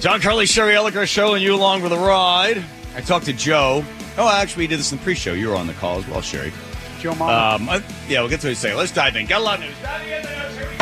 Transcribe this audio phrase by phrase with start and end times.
[0.00, 2.64] John Carly, Sherry Elliker Show, and you along for the ride.
[2.96, 3.84] I talked to Joe.
[4.18, 5.34] Oh, actually, we did this in the pre-show.
[5.34, 6.52] You were on the call as well, Sherry.
[7.00, 7.56] Joe Mama.
[7.56, 8.74] Um, uh, yeah, we'll get to what you say.
[8.74, 9.26] Let's dive in.
[9.26, 9.74] Got a lot of news.
[9.82, 10.56] Diving in the news.
[10.56, 10.76] Here we.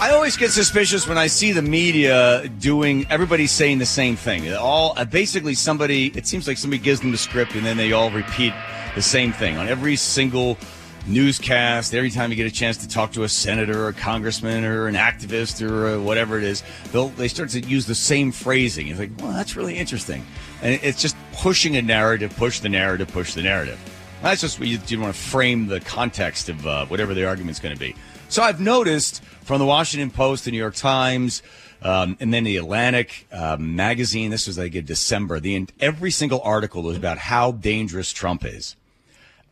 [0.00, 4.52] I always get suspicious when I see the media doing everybody saying the same thing.
[4.52, 6.08] All uh, basically somebody.
[6.16, 8.52] It seems like somebody gives them the script and then they all repeat
[8.96, 10.58] the same thing on every single
[11.06, 11.94] newscast.
[11.94, 14.86] Every time you get a chance to talk to a senator or a congressman or
[14.86, 18.88] an activist or uh, whatever it is, they'll they start to use the same phrasing.
[18.88, 20.24] It's like, well, that's really interesting,
[20.62, 23.78] and it's just pushing a narrative, push the narrative, push the narrative.
[24.22, 27.58] That's just what you, you want to frame the context of uh, whatever the argument's
[27.58, 27.96] going to be.
[28.28, 31.42] So I've noticed from the Washington Post, the New York Times,
[31.82, 34.30] um, and then the Atlantic uh, magazine.
[34.30, 35.40] This was like in December.
[35.40, 38.76] The every single article was about how dangerous Trump is,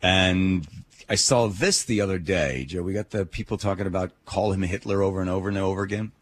[0.01, 0.65] and
[1.11, 2.63] I saw this the other day.
[2.63, 5.81] Joe, we got the people talking about call him Hitler over and over and over
[5.83, 6.13] again.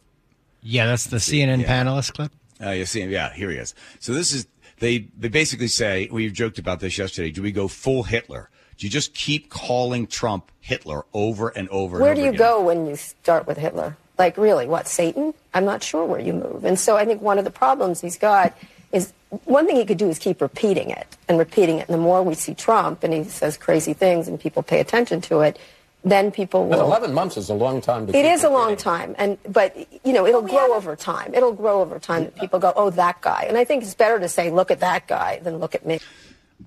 [0.63, 1.83] Yeah, that's the CNN Yeah.
[1.83, 2.31] panelist clip.
[2.59, 3.75] Uh, you see, yeah, here he is.
[3.99, 4.47] So this is
[4.79, 7.29] they they basically say we joked about this yesterday.
[7.29, 8.49] Do we go full Hitler?
[8.79, 11.97] Do you just keep calling Trump Hitler over and over?
[11.97, 12.39] and Where over do you again?
[12.39, 13.95] go when you start with Hitler?
[14.17, 15.35] Like, really, what, Satan?
[15.53, 16.65] I'm not sure where you move.
[16.65, 18.57] And so I think one of the problems he's got
[18.91, 19.13] is
[19.45, 21.87] one thing he could do is keep repeating it and repeating it.
[21.87, 25.21] And the more we see Trump and he says crazy things and people pay attention
[25.21, 25.59] to it,
[26.03, 26.85] then people But will.
[26.85, 30.13] 11 months is a long time to It keep a long time, and but you
[30.13, 31.33] know it'll oh, grow over time.
[31.33, 34.17] It'll grow over time that people go, "Oh, that guy." And I think it's better
[34.17, 35.99] to say, "Look at that guy," than "Look at me."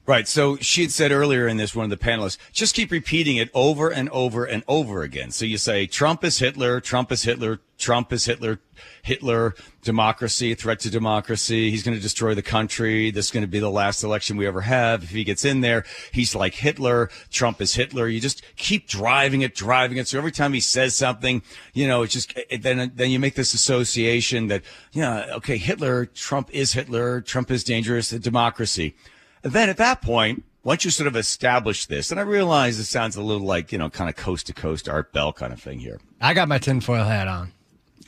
[0.06, 0.26] Right.
[0.26, 3.50] So she had said earlier in this, one of the panelists, just keep repeating it
[3.54, 5.30] over and over and over again.
[5.30, 8.60] So you say, Trump is Hitler, Trump is Hitler, Trump is Hitler,
[9.02, 11.68] Hitler, democracy, threat to democracy.
[11.70, 13.10] He's going to destroy the country.
[13.10, 15.02] This is going to be the last election we ever have.
[15.02, 17.10] If he gets in there, he's like Hitler.
[17.30, 18.06] Trump is Hitler.
[18.06, 20.06] You just keep driving it, driving it.
[20.06, 21.42] So every time he says something,
[21.74, 26.50] you know, it's just, then, then you make this association that, yeah, okay, Hitler, Trump
[26.52, 28.94] is Hitler, Trump is dangerous, to democracy.
[29.42, 32.84] And then at that point, once you sort of establish this, and I realize it
[32.84, 35.60] sounds a little like, you know, kind of coast to coast Art Bell kind of
[35.60, 36.00] thing here.
[36.20, 37.52] I got my tinfoil hat on.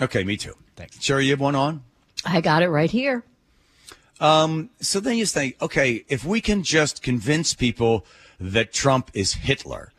[0.01, 0.55] Okay, me too.
[0.77, 1.01] Thanks.
[1.03, 1.83] Sherry, you have one on?
[2.25, 3.25] I got it right here.
[4.21, 8.07] So then you think, okay, if we can just convince people
[8.41, 9.93] that Trump is Hitler,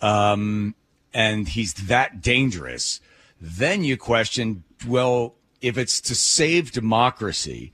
[0.00, 0.74] um,
[1.12, 3.00] and he's that dangerous,
[3.40, 7.72] then you question, well, if it's to save democracy,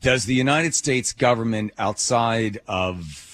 [0.00, 3.25] does the United States government outside of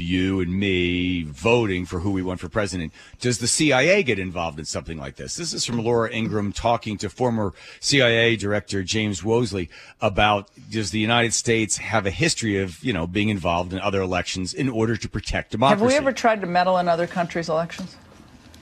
[0.00, 4.58] you and me voting for who we want for president, does the CIA get involved
[4.58, 5.36] in something like this?
[5.36, 9.68] This is from Laura Ingraham talking to former CIA director James Woolsey
[10.00, 14.00] about does the United States have a history of, you know, being involved in other
[14.00, 15.82] elections in order to protect democracy?
[15.82, 17.96] Have we ever tried to meddle in other countries' elections?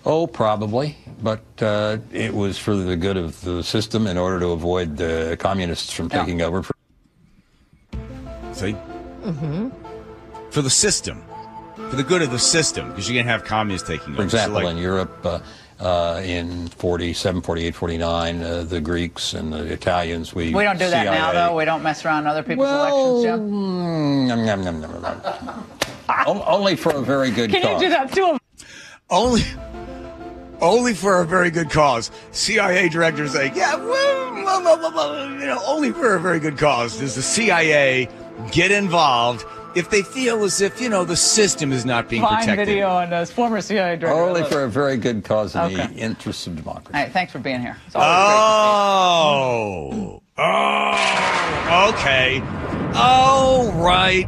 [0.04, 0.96] Oh, probably.
[1.22, 5.36] But uh, it was for the good of the system in order to avoid the
[5.38, 6.20] communists from Yeah.
[6.20, 6.62] taking over.
[6.64, 6.72] For-
[8.52, 8.72] See?
[9.22, 9.68] Mm-hmm.
[10.52, 11.22] For the system.
[11.90, 14.30] For the good of the system, because you're going to have communists taking For over.
[14.30, 15.38] So, example, like- in Europe, uh,
[15.80, 20.88] uh, in 47, 48, 49, uh, the Greeks and the Italians, we We don't do
[20.90, 21.56] that now, though.
[21.56, 23.38] We don't mess around in other people's Well, elections, Joe.
[23.40, 25.66] mm, nom, nom, nom, nom, nom.
[26.26, 27.82] O- Only for a very good Can cause.
[27.82, 28.38] you do that to him?
[29.10, 29.42] only
[30.60, 32.10] only for a very good cause.
[32.30, 36.38] CIA directors say, yeah, well, blah, blah, blah, blah, you know, only for a very
[36.38, 38.08] good cause does the CIA
[38.52, 42.38] get involved if they feel as if you know the system is not being Fine
[42.40, 42.66] protected.
[42.68, 44.20] video on this former CIA director.
[44.20, 45.86] Only for a very good cause in Okay.
[45.86, 46.94] the interests of democracy.
[46.94, 47.76] All right, thanks for being here.
[47.86, 48.08] It's always
[49.14, 52.40] Oh, oh, okay,
[52.94, 54.26] all right.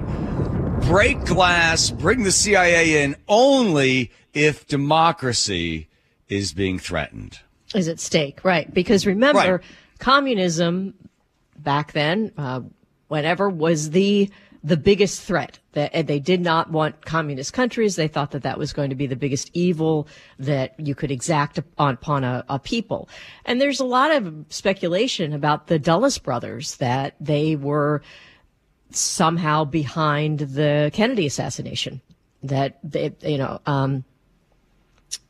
[0.87, 5.88] Break glass, bring the CIA in only if democracy
[6.28, 7.38] is being threatened.
[7.75, 8.72] is at stake, right?
[8.72, 9.61] Because remember, Right.
[9.99, 10.94] communism
[11.59, 12.61] back then, uh,
[13.09, 14.31] whenever was the
[14.65, 15.59] the biggest threat.
[15.73, 17.97] That and they did not want communist countries.
[17.97, 21.59] They thought that that was going to be the biggest evil that you could exact
[21.59, 23.09] upon, a, a people.
[23.44, 28.03] And there's a lot of speculation about the Dulles brothers that they were
[28.91, 32.00] somehow behind the Kennedy assassination.
[32.43, 34.05] That they, you know, um,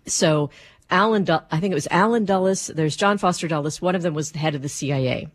[0.07, 0.51] so
[0.91, 2.67] Allen, Dul- I think it was Allen Dulles.
[2.67, 3.81] There's John Foster Dulles.
[3.81, 5.29] One of them was the head of the CIA,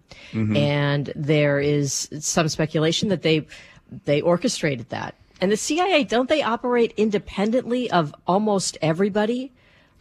[0.56, 3.48] and there is some speculation that they
[4.06, 5.16] they orchestrated that.
[5.42, 9.52] And the CIA don't they operate independently of almost everybody?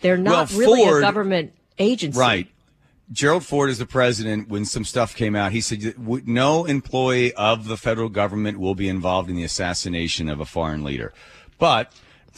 [0.01, 2.49] They're not Well, really Ford- a government agency, Right.
[3.11, 4.49] Gerald Ford is the president.
[4.51, 5.95] When some stuff came out, he said
[6.27, 10.85] no employee of the federal government will be involved in the assassination of a foreign
[10.85, 11.15] leader.
[11.59, 11.91] But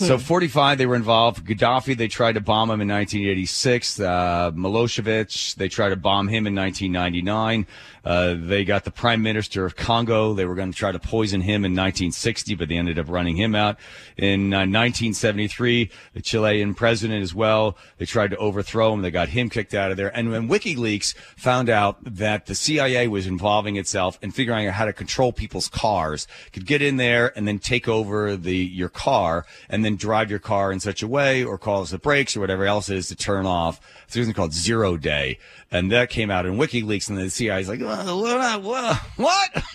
[0.07, 1.47] So 45, they were involved.
[1.47, 4.01] Gaddafi, they tried to bomb him in 1986.
[4.01, 7.67] Uh, Milosevic, they tried to bomb him in 1999.
[8.03, 10.33] Uh, they got the prime minister of Congo.
[10.33, 13.37] They were going to try to poison him in 1960, but they ended up running
[13.37, 13.79] him out.
[14.17, 19.03] In uh, 1973, the Chilean president as well, they tried to overthrow him.
[19.03, 20.17] They got him kicked out of there.
[20.17, 24.87] And when WikiLeaks found out that the CIA was involving itself in figuring out how
[24.87, 29.45] to control people's cars, could get in there and then take over the your car
[29.69, 32.65] and then drive your car in such a way or cause the brakes or whatever
[32.65, 33.81] else it is to turn off.
[34.05, 35.39] It's something called zero day.
[35.71, 39.01] And that came out in WikiLeaks and the CIA is like, what?
[39.17, 39.51] What?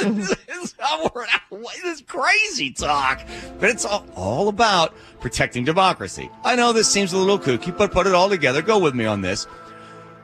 [0.00, 0.36] this, is,
[1.50, 3.26] this is crazy talk.
[3.58, 6.30] But it's all, all about protecting democracy.
[6.44, 8.62] I know this seems a little kooky, but put it all together.
[8.62, 9.46] Go with me on this.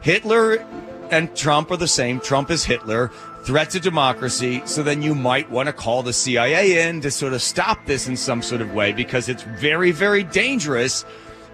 [0.00, 0.64] Hitler
[1.10, 2.20] and Trump are the same.
[2.20, 3.10] Trump is Hitler.
[3.42, 4.62] Threat to democracy.
[4.66, 8.06] So then you might want to call the CIA in to sort of stop this
[8.06, 11.04] in some sort of way because it's very, very dangerous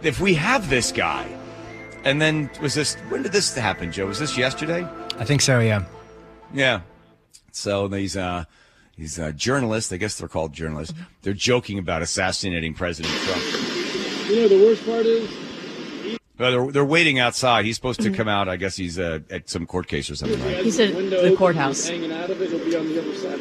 [0.03, 1.27] if we have this guy.
[2.05, 4.07] And then was this, when did this happen, Joe?
[4.07, 4.87] Was this yesterday?
[5.19, 5.85] I think so, yeah.
[6.53, 6.81] Yeah.
[7.53, 8.45] So these, uh,
[8.97, 13.43] these uh, journalists, I guess they're called journalists, they're joking about assassinating President Trump.
[14.29, 15.46] You know, the worst part is
[16.39, 17.65] Well, they're, they're waiting outside.
[17.65, 18.49] He's supposed to come out.
[18.49, 20.63] I guess he's uh, at some court case or something, right?
[20.65, 21.89] He's at the courthouse.
[21.89, 23.41] Hanging out of it, he'll be on the other side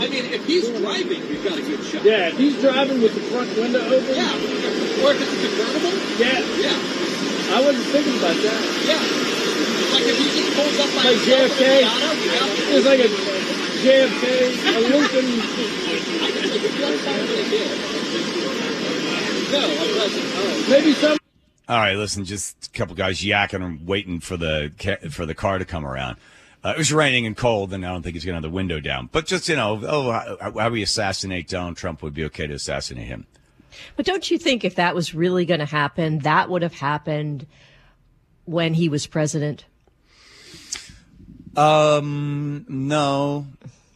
[0.00, 2.04] I mean, if he's driving, we've got a good shot.
[2.04, 4.14] Yeah, if he's driving with the front window open.
[4.16, 4.32] Yeah.
[5.04, 5.92] Or if it's a convertible.
[6.16, 6.40] Yeah.
[6.56, 7.56] Yeah.
[7.56, 8.60] I wasn't thinking about that.
[8.88, 8.96] Yeah.
[8.96, 11.64] Like if he just pulls up by Like himself JFK.
[11.68, 13.10] in a Miata, we have to- It's like a
[13.84, 14.24] JFK,
[14.68, 15.28] a Lincoln.
[15.36, 19.39] I can take a blood sign with a kid.
[19.50, 20.68] No, I wasn't.
[20.68, 21.18] Maybe some.
[21.68, 25.34] All right, listen, just a couple guys yakking and waiting for the ca- for the
[25.34, 26.16] car to come around.
[26.62, 28.54] Uh, it was raining and cold, and I don't think he's going to have the
[28.54, 29.08] window down.
[29.12, 32.54] But just you know, oh, how, how we assassinate Donald Trump would be okay to
[32.54, 33.26] assassinate him.
[33.96, 37.46] But don't you think if that was really going to happen, that would have happened
[38.44, 39.64] when he was president?
[41.56, 43.46] Um, no,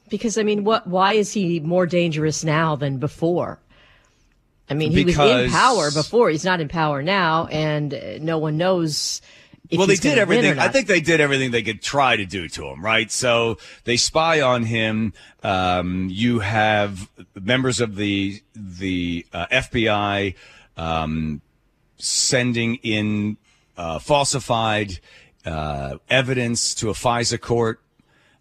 [0.08, 0.86] Because I mean, what?
[0.86, 3.58] Why is he more dangerous now than before?
[4.68, 6.30] I mean, he was in power before.
[6.30, 9.20] He's not in power now, and uh, no one knows.
[9.70, 10.58] If well, they did everything.
[10.58, 13.10] I think they did everything they could try to do to him, right?
[13.10, 15.12] So they spy on him.
[15.42, 20.34] Um, you have members of the the uh, FBI
[20.76, 21.40] um,
[21.98, 23.36] sending in
[23.76, 24.98] uh, falsified
[25.44, 27.80] uh, evidence to a FISA court.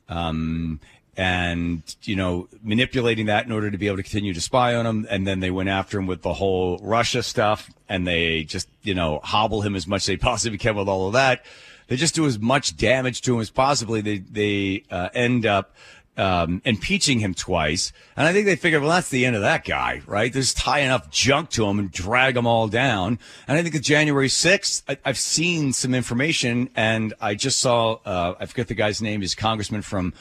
[0.09, 0.79] Um,
[1.15, 4.86] and you know manipulating that in order to be able to continue to spy on
[4.86, 8.68] him and then they went after him with the whole russia stuff and they just
[8.81, 11.45] you know hobble him as much as they possibly can with all of that
[11.88, 15.74] they just do as much damage to him as possibly they they uh, end up
[16.15, 19.66] um, impeaching him twice, and I think they figured, well, that's the end of that
[19.66, 20.31] guy, right?
[20.31, 23.18] Just tie enough junk to him and drag them all down.
[23.48, 27.98] And I think the January 6th, I, I've seen some information, and I just saw,
[28.06, 30.13] uh, I forget the guy's name, a congressman from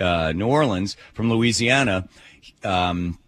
[0.00, 2.08] uh, New Orleans, from Louisiana.
[2.64, 3.18] Um,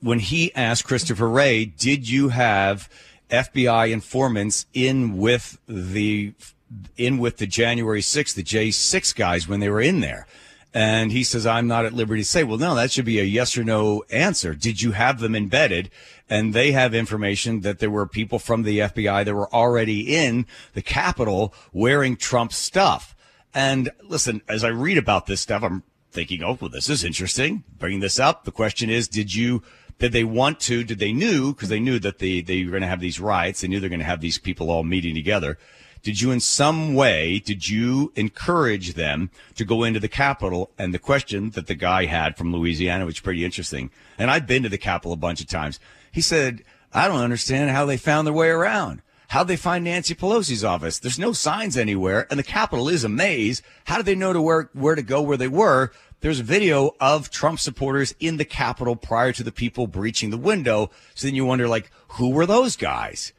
[0.00, 2.88] when he asked Christopher Wray, did you have
[3.30, 6.32] FBI informants in with the
[6.96, 10.26] in with the January 6th, the J6 guys when they were in there?
[10.72, 13.24] And he says, I'm not at liberty to say, well, no, that should be a
[13.24, 14.54] yes or no answer.
[14.54, 15.90] Did you have them embedded?
[16.28, 20.46] And they have information that there were people from the FBI that were already in
[20.74, 23.16] the Capitol wearing Trump stuff.
[23.52, 27.64] And listen, as I read about this stuff, I'm thinking, oh, well, this is interesting.
[27.78, 28.44] Bringing this up.
[28.44, 29.62] The question is, did you,
[29.98, 32.82] did they want to, did they knew, because they knew that they, they were going
[32.82, 33.60] to have these riots.
[33.60, 35.58] They knew they're going to have these people all meeting together.
[36.02, 40.70] Did you in some way, did you encourage them to go into the Capitol?
[40.78, 43.90] And the question that the guy had from Louisiana, which is pretty interesting.
[44.18, 45.78] And I've been to the Capitol a bunch of times.
[46.10, 46.62] He said,
[46.92, 49.02] I don't understand how they found their way around.
[49.30, 50.98] How'd they find Nancy Pelosi's office?
[50.98, 53.62] There's no signs anywhere, and the Capitol is a maze.
[53.84, 55.92] How did they know to where, where to go where they were?
[56.20, 60.36] There's a video of Trump supporters in the Capitol prior to the people breaching the
[60.36, 60.90] window.
[61.14, 63.32] So then you wonder, like, who were those guys?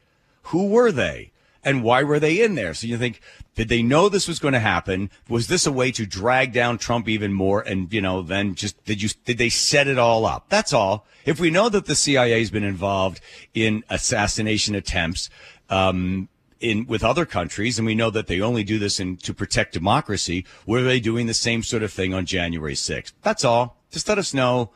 [0.43, 1.33] Who were they?
[1.61, 2.73] And why were they in there?
[2.73, 3.19] So you think,
[3.55, 5.09] did they know this was going to happen?
[5.27, 7.59] Was this a way to drag down Trump even more?
[7.59, 10.45] And, you know, then just, did you, did they set it all up?
[10.47, 11.05] That's all.
[11.25, 13.19] If we know that the CIA has been involved
[13.53, 15.29] in assassination attempts,
[15.71, 19.33] um, in with other countries, and we know that they only do this in to
[19.33, 20.45] protect democracy.
[20.67, 23.13] Were they doing the same sort of thing on January 6th?
[23.23, 23.77] That's all.
[23.89, 24.69] Just let us know.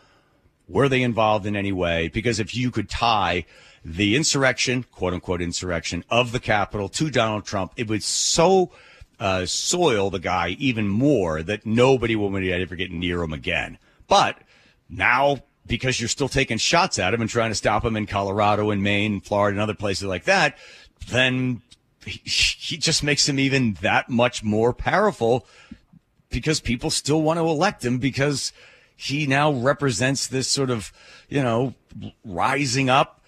[0.68, 2.08] Were they involved in any way?
[2.08, 3.46] Because if you could tie
[3.84, 8.72] the insurrection, quote unquote insurrection of the Capitol to Donald Trump, it would so
[9.20, 13.78] uh, soil the guy even more that nobody will ever get near him again.
[14.08, 14.40] But
[14.90, 18.70] now because you're still taking shots at him and trying to stop him in Colorado
[18.70, 20.58] and Maine and Florida and other places like that,
[21.08, 21.62] then
[22.06, 25.46] he, just makes him even that much more powerful
[26.30, 28.52] because people still want to elect him because
[28.96, 30.92] he now represents this sort of,
[31.30, 31.74] you know,
[32.24, 33.22] rising up,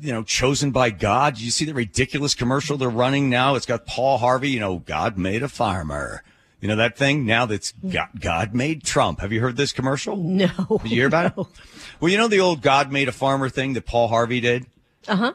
[0.00, 1.38] you know, chosen by God.
[1.38, 3.54] You see the ridiculous commercial they're running now?
[3.54, 6.22] It's got Paul Harvey, you know, God made a farmer.
[6.60, 7.26] You know that thing?
[7.26, 9.20] Now that's God, God made Trump.
[9.20, 10.16] Have you heard this commercial?
[10.16, 10.48] No.
[10.82, 11.46] Did you hear about it?
[12.00, 14.66] Well, you know the old God made a farmer thing that Paul Harvey did?
[15.06, 15.32] Uh huh.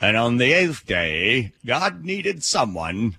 [0.00, 3.16] And on the eighth day, God needed someone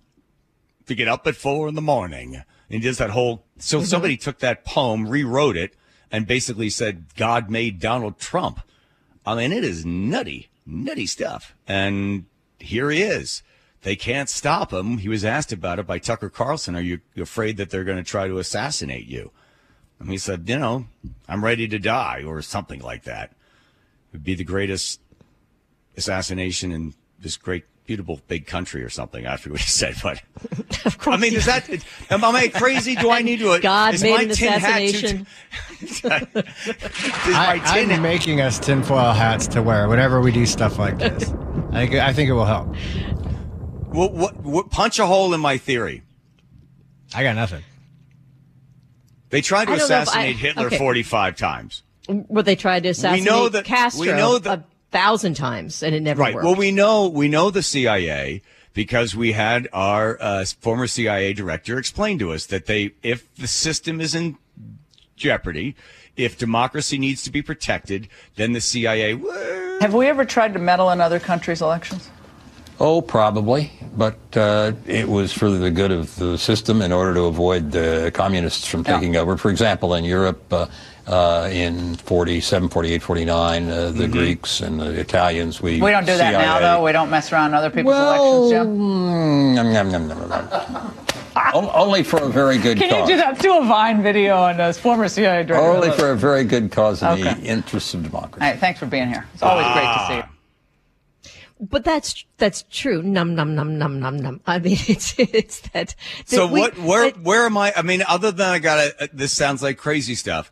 [0.86, 2.44] to get up at four in the morning.
[2.70, 3.46] And does that whole.
[3.58, 3.86] So mm-hmm.
[3.86, 5.74] somebody took that poem, rewrote it,
[6.12, 8.60] and basically said God made Donald Trump.
[9.26, 11.56] I mean, it is nutty, nutty stuff.
[11.68, 12.26] And
[12.60, 13.44] here he is.
[13.84, 14.98] They can't stop him.
[14.98, 16.76] He was asked about it by Tucker Carlson.
[16.76, 19.32] Are you afraid that they're going to try to assassinate you?
[20.00, 20.88] And he said, you know,
[21.28, 23.32] I'm ready to die or something like that.
[23.32, 25.00] It would be the greatest
[25.98, 29.25] assassination in this great, beautiful, big country or something.
[29.25, 30.22] I forget what he said, but
[30.86, 31.16] Of course.
[31.18, 31.68] I mean, is that,
[32.10, 32.96] am I crazy?
[32.96, 33.48] Do I need to?
[33.54, 35.27] Uh, God is made my an tin hat too- assassination.
[35.82, 36.22] Is my
[37.66, 41.32] I, tin I'm making us tinfoil hats to wear whenever we do stuff like this.
[41.72, 42.68] I think, I think it will help.
[43.88, 46.04] what, what, what, punch a hole in my theory.
[47.16, 47.63] I got nothing.
[49.30, 50.77] They tried to I don't know if I- assassinate Hitler okay.
[50.77, 51.84] 45 times.
[52.08, 54.63] Where they tried to assassinate know that- Castro we know that- a
[54.98, 56.34] thousand times and it never Right.
[56.34, 56.46] worked.
[56.46, 58.42] Well, we know we know the CIA
[58.74, 63.48] because we had our uh, former CIA director explain to us that they, if the
[63.48, 64.38] system is in
[65.16, 65.75] jeopardy,
[66.16, 69.20] if democracy needs to be protected, then the CIA.
[69.82, 72.10] Have we ever tried to meddle in other countries' elections?
[72.80, 77.22] Oh, probably, but uh, it was for the good of the system in order to
[77.24, 78.96] avoid the communists from Yeah.
[79.00, 79.36] taking over.
[79.36, 80.68] For example, in Europe, uh,
[81.08, 86.18] uh, in 47, 48, 49, uh, the Greeks and the Italians, we We don't do
[86.18, 86.84] that now, though.
[86.84, 88.78] We don't mess around in other people's Well, elections, Jim.
[88.78, 90.94] mm, nom, nom, nom, nom, nom.
[91.54, 93.10] O- Only for a very good Can cause.
[93.10, 93.40] you do that?
[93.40, 95.66] Do a Vine video on uh, former CIA director.
[95.68, 97.34] Only for a very good cause in Okay.
[97.34, 98.44] the interests of democracy.
[98.46, 99.26] All right, thanks for being here.
[99.34, 100.24] It's always great to see you.
[101.60, 103.02] But that's that's true.
[103.02, 104.42] Num num num num num num.
[104.46, 105.96] I mean, it's it's that.
[105.96, 106.78] that So we- what?
[106.78, 107.06] Where?
[107.08, 107.74] it- where am I?
[107.76, 110.52] I mean, other than I got to uh, This sounds like crazy stuff.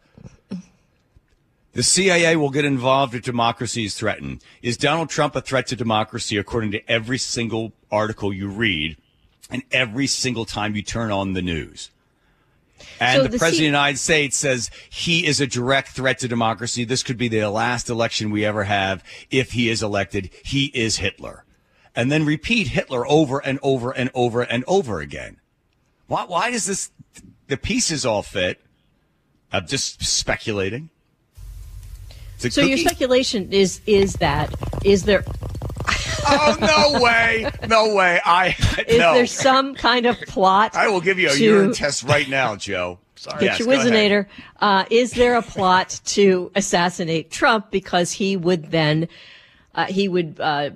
[1.74, 4.42] The CIA will get involved if democracy is threatened.
[4.62, 8.96] Is Donald Trump a threat to democracy according to every single article you read
[9.52, 11.92] and every single time you turn on the news?
[13.00, 15.90] And So the, the president C- of the United States says he is a direct
[15.90, 16.84] threat to democracy.
[16.84, 20.30] This could be the last election we ever have if he is elected.
[20.44, 21.46] He is Hitler.
[21.96, 25.40] And then repeat Hitler over and over and over and over again.
[26.08, 26.92] Why, why does this,
[27.48, 28.62] the pieces all fit?
[29.52, 30.90] I'm just speculating.
[32.38, 34.54] So your speculation is is that
[34.84, 35.24] is there
[36.28, 36.58] Oh,
[36.94, 37.50] no way.
[37.68, 38.20] No way.
[38.26, 38.56] I,
[38.88, 39.14] is no.
[39.14, 40.76] there some kind of plot?
[40.76, 43.00] I will give you a to- urine test right now, Joe.
[43.16, 43.40] Sorry.
[43.40, 43.68] Get Yes, your.
[43.70, 44.26] Whizzinator.
[44.60, 49.08] Uh, is there a plot to assassinate Trump because he would then
[49.74, 50.70] uh, he would uh,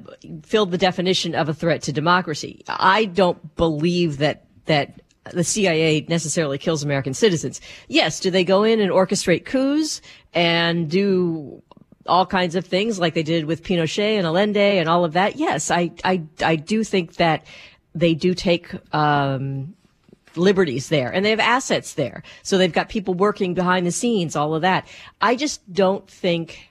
[0.43, 2.63] fill the definition of a threat to democracy?
[2.67, 5.01] I don't believe that that
[5.33, 7.59] the CIA necessarily kills American citizens.
[7.87, 10.01] Yes, do they go in and orchestrate coups
[10.33, 11.61] and do
[12.05, 15.35] all kinds of things like they did with Pinochet and Allende and all of that?
[15.35, 17.45] Yes, I I I do think that
[17.95, 18.71] they do take.
[18.93, 19.75] Um,
[20.35, 22.23] liberties there and they have assets there.
[22.43, 24.87] So they've got people working behind the scenes, all of that.
[25.19, 26.69] I just don't think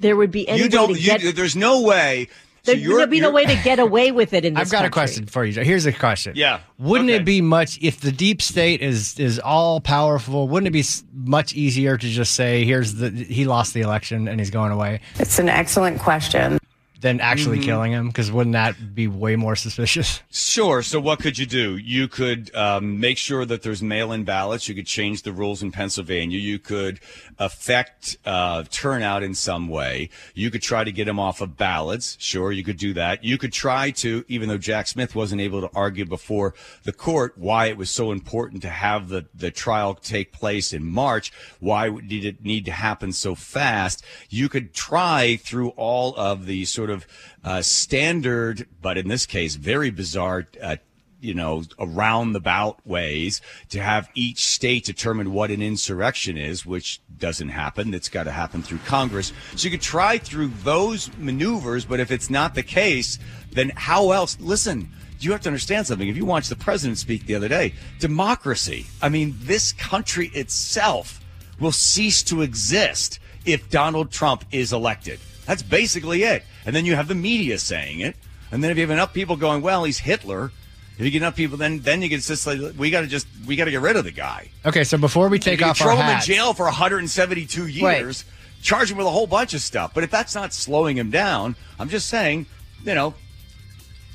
[0.00, 2.28] there would be any You don't, you, get, there's no way.
[2.64, 4.72] So there, you're, would be no way to get away with it in this I've
[4.72, 5.62] got a question for you.
[5.62, 6.32] Here's a question.
[6.34, 6.60] Yeah.
[6.78, 7.16] Wouldn't Okay.
[7.16, 10.48] it be much if the deep state is is all powerful?
[10.48, 14.40] Wouldn't it be much easier to just say, "Here's the he lost the election and
[14.40, 16.58] he's going away," It's an excellent question.
[17.04, 17.64] Than actually Mm-hmm.
[17.66, 18.06] killing him?
[18.08, 20.22] Because wouldn't that be way more suspicious?
[20.54, 20.82] Sure.
[20.82, 21.76] So what could you do?
[21.76, 24.68] You could um, make sure that there's mail-in ballots.
[24.68, 26.38] You could change the rules in Pennsylvania.
[26.38, 27.00] You could
[27.38, 30.10] affect uh, turnout in some way.
[30.34, 32.16] You could try to get him off of ballots.
[32.20, 33.24] Sure, you could do that.
[33.24, 37.34] You could try to, even though Jack Smith wasn't able to argue before the court
[37.36, 41.90] why it was so important to have the, the trial take place in March, why
[41.90, 44.04] did it need to happen so fast?
[44.30, 46.93] You could try through all of the sort of
[47.42, 50.76] uh, standard, but in this case, very bizarre uh,
[51.24, 56.66] you know, around the bout ways to have each state determine what an insurrection is,
[56.66, 57.94] which doesn't happen.
[57.94, 59.32] It's got to happen through Congress.
[59.56, 63.18] So you could try through those maneuvers, but if it's not the case,
[63.52, 64.36] then how else?
[64.38, 66.08] Listen, you have to understand something.
[66.08, 71.24] If you watched the president speak the other day, democracy, I mean, this country itself
[71.58, 75.20] will cease to exist if Donald Trump is elected.
[75.46, 76.44] That's basically it.
[76.66, 78.16] And then you have the media saying it.
[78.50, 80.50] And then if you have enough people going, well, he's Hitler.
[80.96, 83.26] If you get enough people, then then you get just like we got to just
[83.46, 84.48] we got to get rid of the guy.
[84.64, 87.66] Okay, so before we take you off throw our him hats, in jail for 172
[87.66, 88.24] years,
[88.62, 89.92] charge him with a whole bunch of stuff.
[89.92, 92.46] But if that's not slowing him down, I'm just saying,
[92.84, 93.14] you know,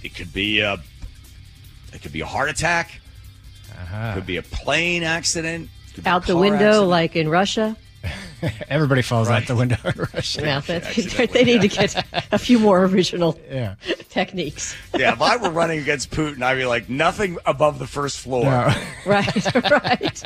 [0.03, 0.77] it could be a
[1.91, 3.01] it could be a heart attack,
[3.71, 4.13] Uh-huh.
[4.13, 6.87] could be a plane accident, could be a Out the window, accident.
[6.89, 7.75] like in Russia.
[8.69, 9.41] everybody falls Right.
[9.41, 10.41] out the window in Russia.
[10.41, 13.75] Yeah, that, they need to get a few more original Yeah.
[14.09, 14.75] techniques.
[14.97, 18.43] yeah, if I were running against Putin, I'd be like nothing above the first floor.
[18.45, 18.73] No.
[19.05, 20.23] Right, right.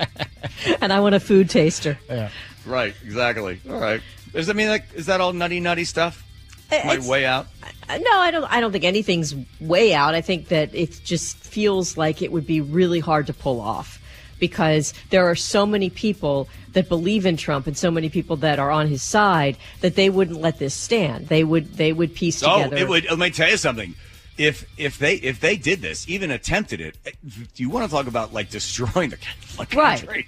[0.81, 1.97] And I want a food taster.
[2.09, 2.29] yeah.
[2.65, 3.59] Right, exactly.
[3.69, 4.01] All right.
[4.31, 6.23] Does that mean, like, is that all nutty, nutty stuff?
[6.71, 7.47] My It's- way out.
[7.89, 8.45] Uh, No, I don't.
[8.45, 10.15] I don't think anything's way out.
[10.15, 13.99] I think that it just feels like it would be really hard to pull off
[14.47, 18.59] because there are so many people that believe in Trump and so many people that
[18.59, 21.27] are on his side that they wouldn't let this stand.
[21.29, 21.65] They would.
[21.75, 22.75] They would piece together.
[22.75, 23.05] Oh, it would.
[23.05, 23.95] Let me tell you something.
[24.37, 27.11] If if they if they did this, even attempted it, eh,
[27.55, 29.17] do you want to talk about like destroying the
[29.57, 29.77] country?
[29.81, 30.25] Right.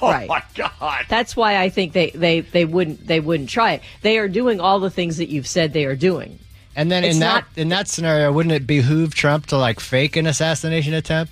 [0.00, 0.28] Oh Right.
[0.28, 1.04] my God.
[1.08, 3.82] That's why I think they, they, they wouldn't they wouldn't try it.
[4.00, 6.40] They are doing all the things that you've said they are doing.
[6.74, 9.78] And then It's in not- that in that scenario, wouldn't it behoove Trump to like
[9.78, 11.30] fake an assassination attempt?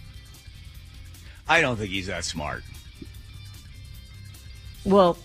[1.50, 2.62] I don't think he's that smart.
[4.84, 5.18] Well,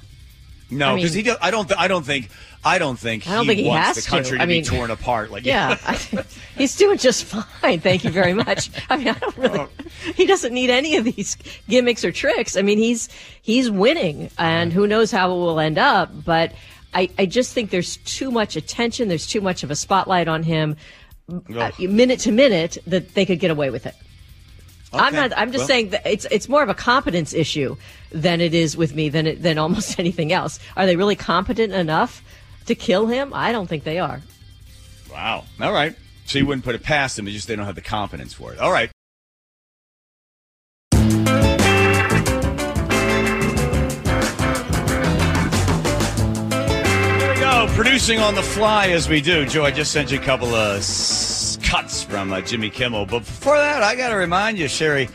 [0.70, 1.32] No, I because mean- he.
[1.32, 1.68] Do, I don't.
[1.68, 2.30] th- I don't think.
[2.64, 3.28] I don't think.
[3.30, 5.30] I don't think he wants has the country to, I be torn apart.
[5.30, 5.94] Like yeah, I,
[6.58, 7.80] he's doing just fine.
[7.80, 8.72] Thank you very much.
[8.90, 9.68] I mean, I don't really.
[10.16, 11.38] He doesn't need any of these
[11.70, 12.58] gimmicks or tricks.
[12.58, 13.08] I mean, he's
[13.44, 16.10] he's winning, and who knows how it will end up.
[16.26, 16.54] But
[16.94, 19.08] I, I just think there's too much attention.
[19.10, 20.76] There's too much of a spotlight on him,
[21.56, 23.96] uh, minute to minute, that they could get away with it.
[24.98, 25.32] I'm not.
[25.38, 27.76] I'm just Well- saying that it's it's more of a competence issue
[28.12, 30.60] than it is with me than it, than almost anything else.
[30.78, 32.24] Are they really competent enough
[32.66, 33.32] to kill him?
[33.34, 34.22] I don't think they are.
[35.12, 35.46] Wow.
[35.62, 35.96] All right.
[36.26, 37.28] So you wouldn't put it past them.
[37.28, 38.60] It's just they don't have the competence for it.
[38.60, 38.90] All right.
[45.96, 47.68] Here we go.
[47.76, 49.46] Producing on the fly as we do.
[49.46, 50.84] Joe, I just sent you a couple of
[51.76, 53.06] cuts from uh, Jimmy Kimmel.
[53.06, 55.10] But before that, I got to remind you, Sherry,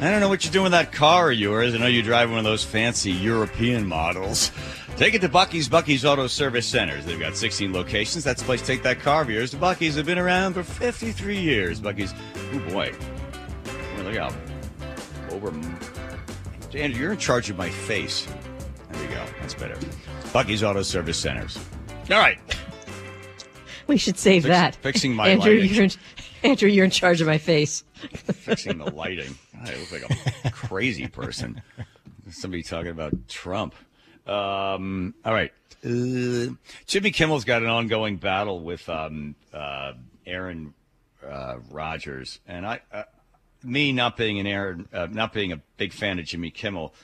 [0.00, 1.74] I don't know what you're doing with that car of yours.
[1.74, 4.52] I know you drive one of those fancy European models.
[4.96, 7.04] Take it to Bucky's Bucky's Auto Service Centers.
[7.04, 8.22] They've got 16 locations.
[8.22, 9.50] That's the place to take that car of yours.
[9.50, 11.80] The Bucky's have been around for 53 years.
[11.80, 12.92] Bucky's, oh boy.
[13.96, 14.32] Boy, look out.
[15.30, 15.48] Over.
[16.74, 18.28] Andrew, you're in charge of my face.
[18.92, 19.24] There we go.
[19.40, 19.76] That's better.
[20.32, 21.58] Bucky's Auto Service Centers.
[22.08, 22.38] All right.
[23.86, 24.74] We should save Fix- that.
[24.76, 25.74] fixing my Andrew, lighting.
[25.74, 25.90] you're in,
[26.42, 27.84] Andrew, you're in charge of my face.
[28.32, 29.36] Fixing the lighting.
[29.62, 31.62] I look like a crazy person.
[32.30, 33.74] Somebody talking about Trump.
[34.26, 35.52] Um, all right.
[35.84, 36.54] Uh,
[36.86, 39.92] Jimmy Kimmel's got an ongoing battle with um, uh,
[40.26, 40.72] Aaron
[41.26, 43.02] uh, Rodgers, and I, uh,
[43.62, 46.94] me not being an Aaron, uh, not being a big fan of Jimmy Kimmel,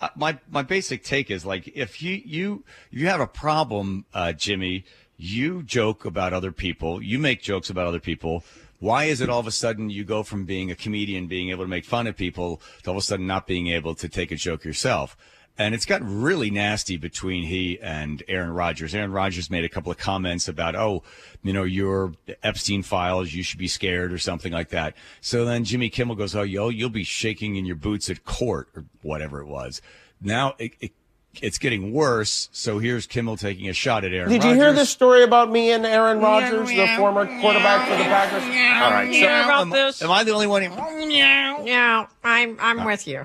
[0.00, 4.32] uh, my my basic take is like if you you you have a problem, uh,
[4.32, 4.84] Jimmy,
[5.16, 8.44] you joke about other people, you make jokes about other people.
[8.80, 11.64] Why is it all of a sudden you go from being a comedian, being able
[11.64, 14.30] to make fun of people, to all of a sudden not being able to take
[14.30, 15.16] a joke yourself?
[15.56, 18.92] And it's got really nasty between he and Aaron Rodgers.
[18.92, 21.04] Aaron Rodgers made a couple of comments about, oh,
[21.44, 24.96] you know, your Epstein files, you should be scared or something like that.
[25.20, 28.68] So then Jimmy Kimmel goes, oh, yo, you'll be shaking in your boots at court
[28.74, 29.80] or whatever it was.
[30.20, 30.92] Now it, it,
[31.42, 32.48] it's getting worse.
[32.52, 34.62] So here's Kimmel taking a shot at Aaron Did you Rodgers.
[34.62, 38.42] hear this story about me and Aaron Rodgers, the former quarterback for the Packers?
[38.42, 39.12] All right.
[39.12, 40.62] So, am, am I the only one?
[41.10, 43.20] Yeah, I'm I'm with you.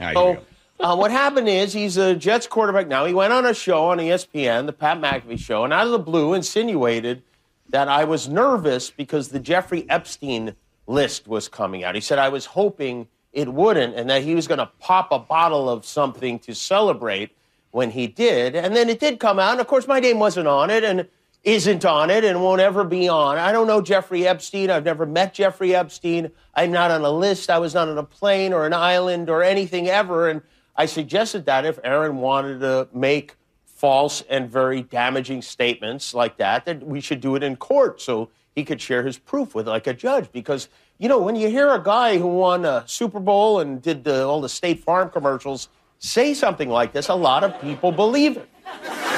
[0.00, 0.38] All right, so
[0.80, 3.04] uh, what happened is he's a Jets quarterback now.
[3.04, 5.98] He went on a show on ESPN, the Pat McAfee show, and out of the
[5.98, 7.22] blue insinuated
[7.70, 10.54] that I was nervous because the Jeffrey Epstein
[10.86, 11.94] list was coming out.
[11.94, 15.18] He said I was hoping it wouldn't and that he was going to pop a
[15.18, 17.30] bottle of something to celebrate
[17.70, 18.56] when he did.
[18.56, 19.52] And then it did come out.
[19.52, 21.06] And of course, my name wasn't on it and
[21.44, 23.38] isn't on it and won't ever be on.
[23.38, 24.70] I don't know Jeffrey Epstein.
[24.70, 26.32] I've never met Jeffrey Epstein.
[26.52, 27.48] I'm not on a list.
[27.48, 30.28] I was not on a plane or an island or anything ever.
[30.28, 30.42] And
[30.74, 36.64] I suggested that if Aaron wanted to make false and very damaging statements like that,
[36.64, 39.86] that we should do it in court so he could share his proof with like
[39.86, 40.30] a judge.
[40.32, 40.68] Because,
[40.98, 44.26] you know, when you hear a guy who won a Super Bowl and did the,
[44.26, 45.68] all the State Farm commercials
[46.00, 48.48] say something like this, a lot of people believe it.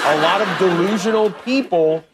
[0.04, 2.04] A lot of delusional people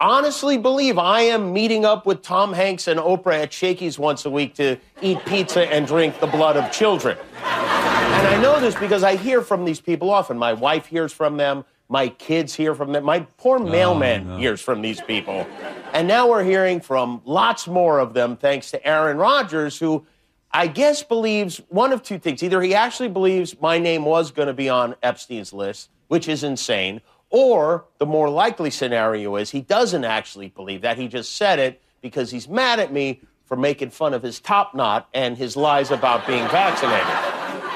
[0.00, 4.30] honestly believe I am meeting up with Tom Hanks and Oprah at Shakey's once a
[4.30, 7.18] week to eat pizza and drink the blood of children.
[7.42, 10.38] And I know this because I hear from these people often.
[10.38, 11.64] My wife hears from them.
[11.88, 13.02] My kids hear from them.
[13.04, 15.46] My poor oh, mailman hears from these people.
[15.92, 20.06] And now we're hearing from lots more of them thanks to Aaron Rodgers, who
[20.52, 22.42] I guess believes one of two things.
[22.42, 26.44] Either he actually believes my name was going to be on Epstein's list, which is
[26.44, 30.96] insane, or the more likely scenario is he doesn't actually believe that.
[30.96, 34.74] He just said it because he's mad at me for making fun of his top
[34.74, 37.06] knot and his lies about being vaccinated.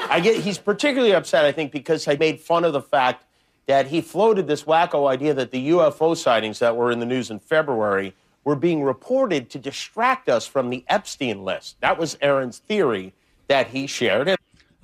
[0.09, 3.25] I get he's particularly upset, I think, because I made fun of the fact
[3.67, 7.31] that he floated this wacko idea that the UFO sightings that were in the news
[7.31, 11.77] in February were being reported to distract us from the Epstein list.
[11.81, 13.13] That was Aaron's theory
[13.47, 14.27] that he shared.
[14.27, 14.37] And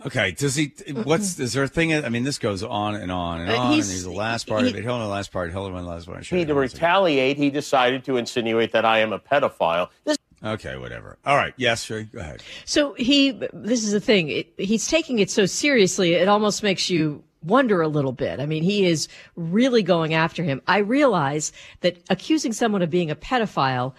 [0.04, 0.74] Okay, does he?
[1.04, 1.94] What's is there a thing?
[1.94, 3.66] I mean, this goes on and on and Uh, on.
[3.68, 4.84] And he's- he's the last part he- of it.
[4.84, 5.52] Hold on, the last part.
[5.52, 6.26] Hold on, the last part.
[6.26, 6.82] Sure, he to hold on a second.
[6.84, 9.90] retaliate, he decided to insinuate that I am a pedophile.
[10.06, 11.20] This Okay, whatever.
[11.24, 11.54] All right.
[11.56, 12.02] Yes, sure.
[12.02, 12.42] Go ahead.
[12.66, 14.30] So he, this is the thing.
[14.30, 18.40] It, he's taking it so seriously, it almost makes you wonder a little bit.
[18.40, 20.62] I mean, he is really going after him.
[20.68, 21.52] I realize
[21.82, 23.94] that accusing someone of being a pedophile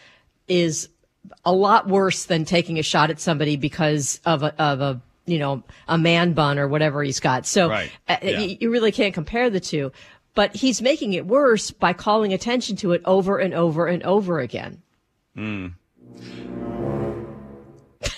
[0.49, 0.89] is
[1.45, 5.39] a lot worse than taking a shot at somebody because of a, of a, you
[5.39, 7.47] know, a man bun or whatever he's got.
[7.47, 7.91] So Right.
[8.09, 8.39] uh, Yeah.
[8.41, 9.93] you, you really can't compare the two.
[10.35, 14.41] But he's making it worse by calling attention to it over and over and over
[14.41, 14.81] again.
[15.35, 15.67] Hmm.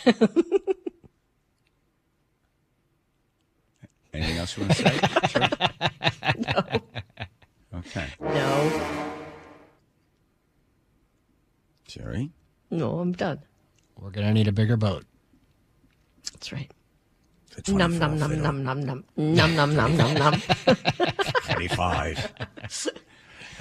[4.15, 5.01] Anything else you want to say?
[5.29, 5.49] Sure.
[6.39, 7.79] no.
[7.79, 8.07] Okay.
[8.21, 9.11] No.
[11.87, 12.31] Jerry?
[12.71, 13.41] No, I'm done.
[14.01, 15.05] We're gonna need a bigger boat.
[16.33, 16.71] That's right.
[17.65, 20.43] The Num num num num num num num num num num num.
[21.51, 22.33] 25.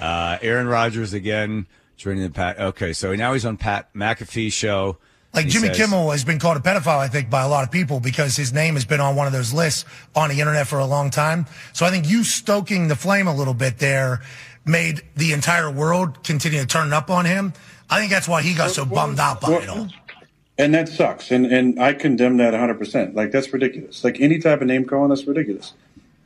[0.00, 2.58] Uh, Aaron Rodgers again joining the Pat.
[2.58, 4.98] Okay, so now he's on Pat McAfee's show.
[5.34, 7.64] Like He Jimmy says- Kimmel has been called a pedophile, I think, by a lot
[7.64, 10.66] of people because his name has been on one of those lists on the internet
[10.66, 11.46] for a long time.
[11.72, 14.20] So I think you stoking the flame a little bit there
[14.64, 17.52] made the entire world continue to turn up on him.
[17.90, 19.88] I think that's why he got so bummed out by it all.
[20.56, 21.30] And that sucks.
[21.32, 23.14] And and I condemn that 100%.
[23.14, 24.04] Like, that's ridiculous.
[24.04, 25.72] Like, any type of name calling, that's ridiculous.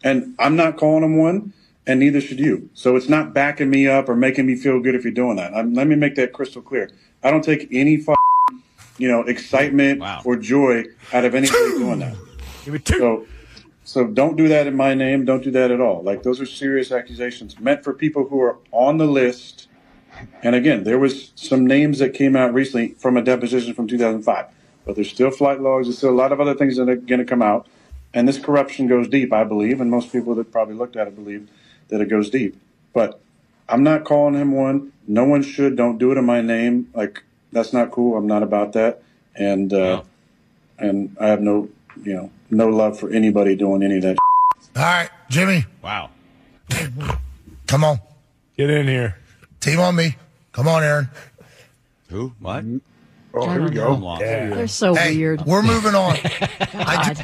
[0.05, 1.53] And I'm not calling him one,
[1.87, 2.68] and neither should you.
[2.75, 5.55] So it's not backing me up or making me feel good if you're doing that.
[5.55, 6.90] Um let me make that crystal clear.
[7.25, 8.14] I don't take any, f-
[8.99, 12.17] you know, excitement or joy out of anybody doing that.
[12.87, 13.27] So,
[13.85, 15.25] so don't do that in my name.
[15.25, 16.03] Don't do that at all.
[16.03, 19.69] Like, those are serious accusations meant for people who are on the list
[20.43, 24.47] and again, there was some names that came out recently from a deposition from 2005,
[24.85, 25.87] but there's still flight logs.
[25.87, 27.67] There's still a lot of other things that are going to come out.
[28.15, 31.15] And this corruption goes deep, I believe, and most people that probably looked at it
[31.15, 31.49] believe
[31.89, 32.59] that it goes deep.
[32.93, 33.21] But
[33.69, 34.93] I'm not calling him one.
[35.07, 35.77] No one should.
[35.77, 36.91] Don't do it in my name.
[36.95, 38.17] Like that's not cool.
[38.17, 39.03] I'm not about that.
[39.35, 40.03] And uh,
[40.79, 41.69] and I have no,
[42.03, 44.17] you know, no love for anybody doing any of that.
[44.77, 45.65] All right, Jimmy.
[45.83, 46.11] Wow.
[47.67, 48.01] Come on.
[48.57, 49.19] Get in here.
[49.61, 50.17] Team on me.
[50.53, 51.09] Come on, Aaron.
[52.09, 52.33] Who?
[52.41, 52.65] What?
[53.35, 53.95] Oh, here we go.
[53.95, 54.19] Hold on.
[54.21, 55.43] They're so Hey, weird.
[55.45, 56.17] We're moving on.
[56.73, 57.15] God.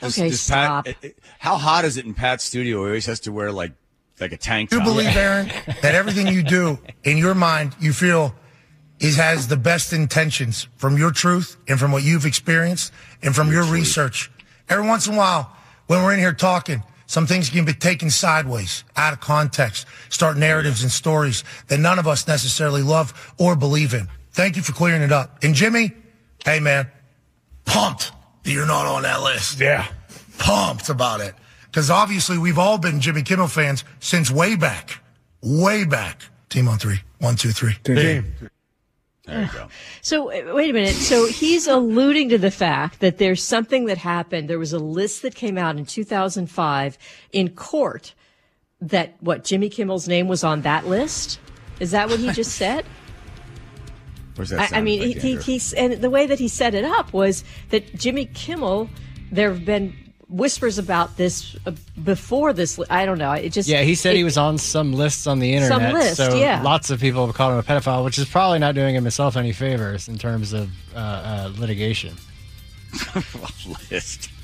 [0.00, 0.86] Does- Okay, does stop.
[0.86, 2.80] it- it- how hot is it in Pat's studio?
[2.82, 3.72] He always has to wear like
[4.20, 4.80] like a tank top.
[4.84, 5.48] Do You believe, Aaron,
[5.80, 8.34] that everything you do in your mind, you feel
[9.00, 13.50] is has the best intentions from your truth and from what you've experienced and from
[13.50, 14.30] your research.
[14.68, 15.54] Every once in a while,
[15.86, 20.36] when we're in here talking, some things can be taken sideways, out of context, start
[20.36, 24.08] narratives and stories that none of us necessarily love or believe in.
[24.32, 25.42] Thank you for clearing it up.
[25.42, 25.92] And Jimmy,
[26.44, 26.90] hey man,
[27.64, 29.60] pumped that you're not on that list.
[29.60, 29.86] Yeah.
[30.38, 31.34] Pumped about it.
[31.66, 35.00] Because obviously we've all been Jimmy Kimmel fans since way back.
[35.42, 36.22] Way back.
[36.48, 37.00] Team on three.
[37.18, 37.74] One, two, three.
[39.26, 39.68] There you go.
[40.02, 40.94] So uh, wait a minute.
[40.94, 44.50] So he's alluding to the fact that there's something that happened.
[44.50, 46.98] There was a list that came out in 2005
[47.32, 48.14] in court
[48.80, 51.40] that what Jimmy Kimmel's name was on that list.
[51.80, 52.84] Is that what he just said?
[54.38, 57.12] I, I mean, effect, he, he, he's and the way that he set it up
[57.12, 58.90] was that Jimmy Kimmel.
[59.32, 62.78] There have been whispers about this uh, before this.
[62.90, 63.32] I don't know.
[63.32, 65.68] It just Yeah, he said it- he was on some lists on the internet.
[65.76, 66.04] Some internet.
[66.04, 66.62] list, so yeah.
[66.62, 69.52] lots of people have called him a pedophile, which is probably not doing himself any
[69.52, 72.14] favors in terms of uh, uh, litigation.
[73.90, 74.30] list.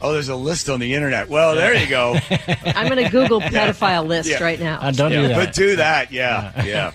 [0.00, 1.28] Oh, there's a list on the internet.
[1.28, 2.16] Well, there you go.
[2.66, 4.40] I'm going to Google pedophile list Yeah.
[4.40, 4.78] right now.
[4.80, 5.46] Uh, don't do Yeah, that.
[5.46, 6.92] But do that, yeah, yeah,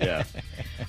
[0.00, 0.22] yeah.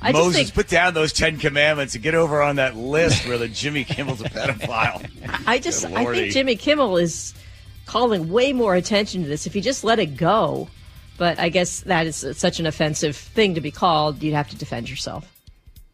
[0.06, 3.28] I just Moses, think- put down those Ten Commandments and get over on that list
[3.28, 5.10] where the Jimmy Kimmel's a pedophile.
[5.48, 7.34] I just I think Jimmy Kimmel is
[7.88, 10.70] calling way more attention to this if he just let it go.
[11.18, 14.22] But I guess that is such an offensive thing to be called.
[14.22, 15.32] You'd have to defend yourself.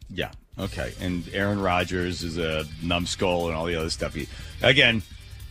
[0.10, 0.32] Yeah.
[0.60, 0.93] Okay.
[1.00, 4.13] And Aaron Rodgers is a numbskull and all the other stuff.
[4.13, 4.28] He,
[4.62, 5.04] again,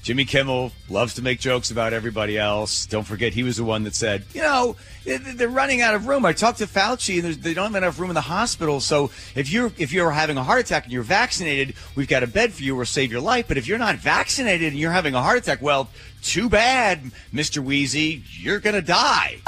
[0.02, 2.86] Jimmy Kimmel loves to make jokes about everybody else.
[2.86, 6.06] Don't forget, he was the one that said, you know, they- they're running out of
[6.06, 6.24] room.
[6.24, 8.80] I talked to Fauci, and they don't have enough room in the hospital.
[8.80, 12.26] So if you're if you're having a heart attack and you're vaccinated, we've got a
[12.26, 12.74] bed for you.
[12.74, 13.46] We'll save your life.
[13.46, 15.90] But if you're not vaccinated and you're having a heart attack, well,
[16.22, 19.40] too bad, Mister Wheezy, you're gonna die.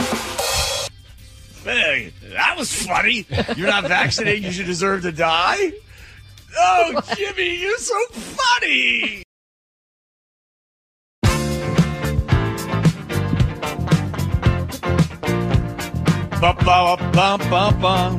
[1.64, 3.24] Hey, that was funny.
[3.56, 4.42] You're not vaccinated.
[4.44, 5.72] You should deserve to die.
[6.58, 9.22] Oh, Jimmy, you're so funny.
[16.42, 18.18] Bum, bum, bum, bum, bum.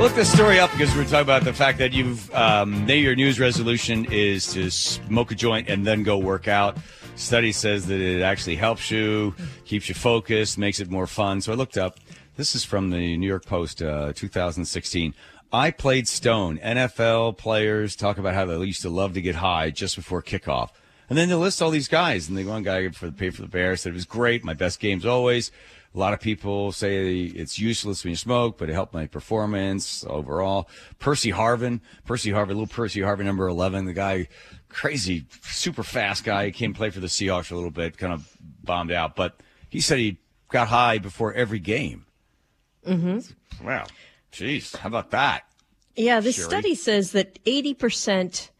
[0.00, 3.38] Look this story up because we're talking about the fact that you've um, your News
[3.38, 6.78] resolution is to smoke a joint and then go work out.
[7.16, 9.34] Study says that it actually helps you,
[9.66, 11.42] keeps you focused, makes it more fun.
[11.42, 11.98] So I looked up.
[12.36, 15.12] This is from the New York Post, uh, 2016.
[15.52, 16.60] I played Stone.
[16.60, 20.70] NFL players talk about how they used to love to get high just before kickoff.
[21.10, 22.26] And then they list all these guys.
[22.26, 24.44] And the one guy for the pay for the Bears said it was great.
[24.44, 25.52] My best games always.
[25.94, 30.04] A lot of people say it's useless when you smoke, but it helped my performance
[30.08, 30.68] overall.
[30.98, 34.26] Percy Harvin, Percy Harvin, little Percy Harvin, number 11, the guy,
[34.68, 36.46] crazy, super fast guy.
[36.46, 38.28] He came play for the Seahawks for a little bit, kind of
[38.64, 39.38] bombed out, but
[39.70, 40.18] he said he
[40.50, 42.06] got high before every game.
[42.84, 43.64] Mm-hmm.
[43.66, 43.86] Wow.
[44.32, 44.76] Jeez.
[44.76, 45.44] How about that?
[45.94, 46.48] Yeah, this Sherry?
[46.48, 48.50] study says that 80%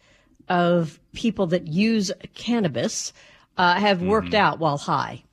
[0.48, 3.12] of people that use cannabis
[3.58, 4.36] uh, have worked Mm-hmm.
[4.36, 5.23] out while high.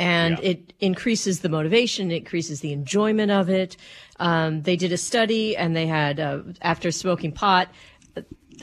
[0.00, 0.50] And Yeah.
[0.50, 3.76] it increases the motivation, it increases the enjoyment of it.
[4.18, 7.68] Um, they did a study and they had, uh, after smoking pot,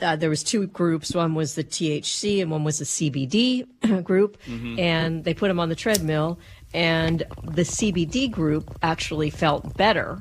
[0.02, 1.14] uh, there was two groups.
[1.14, 3.64] One was the THC and one was the CBD
[4.04, 4.36] group.
[4.46, 4.78] Mhm.
[4.78, 6.38] And they put them on the treadmill.
[6.74, 10.20] And the CBD group actually felt better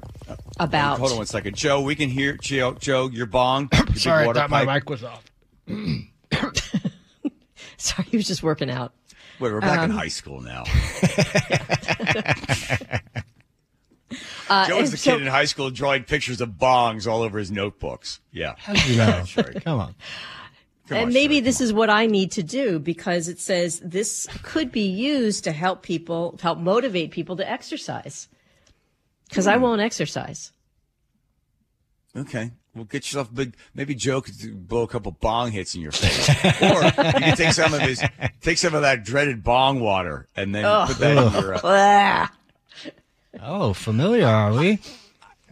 [0.60, 1.00] about.
[1.00, 1.56] Hold on one second.
[1.58, 3.70] Joe, we can hear Joe, Joe your bong.
[3.74, 5.24] Your Sorry, I water thought my mic was off.
[7.78, 8.94] Sorry, he was just working out.
[9.40, 10.64] Wait, we're back in Um, high school now.
[14.50, 17.22] Uh, Joe was and the so- kid in high school drawing pictures of bongs all
[17.22, 18.22] over his notebooks.
[18.32, 18.56] Yeah.
[18.86, 19.26] You know?
[19.26, 19.44] Sure.
[19.66, 19.96] Come on.
[20.88, 24.26] Come and on, maybe this is what I need to do because it says this
[24.44, 28.30] could be used to help people, help motivate people to exercise.
[29.28, 29.52] Because Hmm.
[29.52, 30.54] I won't exercise.
[32.16, 32.52] Okay.
[32.78, 33.56] Well, get yourself a big.
[33.76, 36.30] Maybe Joe could blow a couple bong hits in your face,
[36.62, 38.04] or you can take some of his,
[38.42, 40.88] take some of that dreaded bong water, and then Ugh.
[40.88, 41.56] put that in your.
[41.66, 42.28] Uh.
[43.40, 44.80] Oh, familiar are we?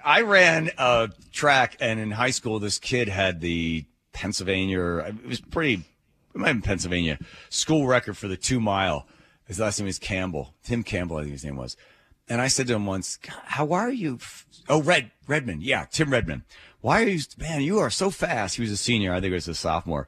[0.04, 4.80] I ran a track, and in high school, this kid had the Pennsylvania.
[4.80, 5.74] or It was pretty.
[6.34, 9.08] It might have been Pennsylvania school record for the two mile.
[9.46, 11.78] His last name is Campbell, Tim Campbell, I think his name was.
[12.28, 14.18] And I said to him once, "How are you?"
[14.68, 16.42] Oh, Red Redmond, yeah, Tim Redmond.
[16.86, 17.64] Why are you, man?
[17.64, 18.58] You are so fast.
[18.58, 19.12] He was a senior.
[19.12, 20.08] I think it was a sophomore.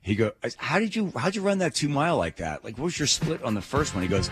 [0.00, 1.12] He go, "How did you?
[1.14, 2.64] How'd you run that two mile like that?
[2.64, 4.30] Like, what was your split on the first one?" He goes,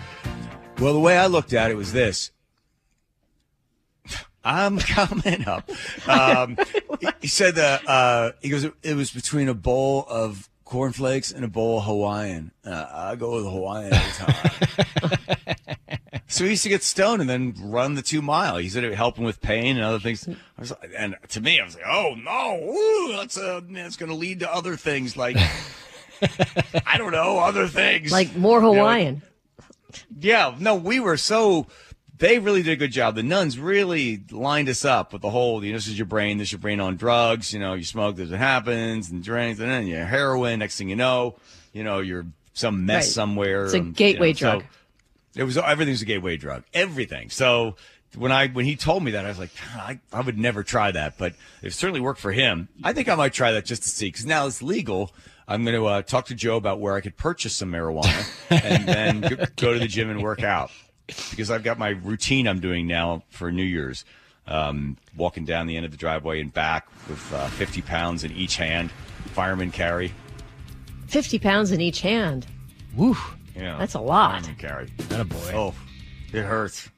[0.79, 2.31] "Well, the way I looked at it was this."
[4.43, 5.69] I'm coming up.
[6.07, 6.57] Um,
[6.99, 8.65] he, he said that uh, he goes.
[8.81, 12.53] It was between a bowl of cornflakes and a bowl of Hawaiian.
[12.65, 15.55] Uh, I go with Hawaiian every time.
[16.27, 18.57] so he used to get stoned and then run the two mile.
[18.57, 20.27] He said it helped him with pain and other things.
[20.27, 24.09] I was and to me, I was like, oh no, ooh, that's uh, that's going
[24.09, 25.37] to lead to other things like
[26.85, 29.21] I don't know, other things Like more You know, Hawaiian.
[30.19, 31.67] yeah, no, we were so.
[32.19, 33.15] They really did a good job.
[33.15, 36.37] The nuns really lined us up with the whole, you know, this is your brain,
[36.37, 37.51] this is your brain on drugs.
[37.51, 40.59] You know, you smoke, this is what happens, and drinks, and then you heroin.
[40.59, 41.35] Next thing you know,
[41.73, 43.11] you know, you're some mess Right.
[43.13, 43.65] somewhere.
[43.65, 44.63] It's a and, you gateway know, so drug.
[45.35, 46.63] It was everything's a gateway drug.
[46.73, 47.29] Everything.
[47.29, 47.75] So
[48.15, 50.91] when I when he told me that, I was like, I, I would never try
[50.91, 52.69] that, but it certainly worked for him.
[52.83, 55.11] I think I might try that just to see because now it's legal.
[55.47, 58.87] I'm going to uh, talk to Joe about where I could purchase some marijuana and
[58.87, 60.71] then go, go to the gym and work out
[61.29, 64.05] because I've got my routine I'm doing now for New Year's.
[64.45, 68.31] Um, walking down the end of the driveway and back with uh, 50 pounds in
[68.33, 68.91] each hand,
[69.27, 70.11] fireman carry.
[71.07, 72.45] 50 pounds in each hand.
[72.93, 73.15] Woo.
[73.55, 74.41] Yeah, That's a lot.
[74.41, 74.85] Fireman carry.
[75.09, 75.51] That a boy.
[75.53, 75.75] Oh,
[76.31, 76.89] it hurts.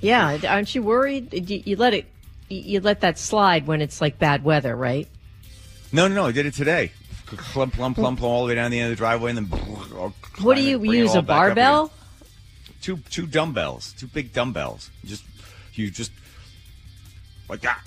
[0.00, 1.50] Yeah, aren't you worried?
[1.50, 2.06] You, you let it,
[2.48, 5.08] you you let that slide when it's like bad weather, right?
[5.92, 6.26] No, no, no.
[6.26, 6.92] I did it today.
[7.26, 9.46] Clump, clump, clump, all the way down the end of the driveway, and then.
[10.40, 11.14] What do you it use?
[11.14, 11.56] A back up again.
[11.56, 11.92] barbell?
[12.80, 14.90] Two, two dumbbells, two big dumbbells.
[15.04, 15.24] Just,
[15.74, 16.12] you just
[17.48, 17.80] like that.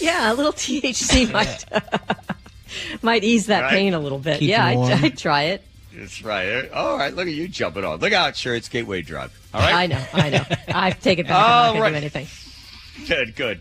[0.00, 1.66] Yeah, a little THC might
[3.02, 3.70] might ease that Right?
[3.70, 4.38] pain a little bit.
[4.38, 4.64] Keep yeah.
[4.64, 5.64] I'd, I'd try it.
[5.94, 6.70] That's right.
[6.70, 7.98] All right, look at you jumping on.
[7.98, 9.30] Look out, sure, it's gateway drug.
[9.52, 9.74] All right.
[9.74, 10.44] I know, I know.
[10.68, 11.34] I've taken back.
[11.34, 12.00] I'm not going right.
[12.00, 13.06] to do anything.
[13.08, 13.58] Good, good.